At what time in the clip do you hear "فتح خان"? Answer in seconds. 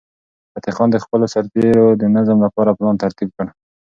0.53-0.89